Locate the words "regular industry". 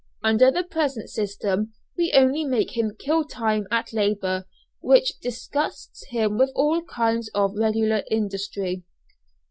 7.55-8.81